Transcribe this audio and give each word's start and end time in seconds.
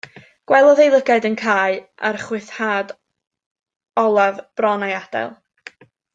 Gwelodd 0.51 0.79
ei 0.85 0.89
lygaid 0.93 1.27
yn 1.29 1.35
cau 1.41 1.75
a'r 2.09 2.19
chwythad 2.23 2.95
olaf 4.05 4.41
bron 4.63 4.89
a'i 4.89 4.97
adael. 5.03 5.33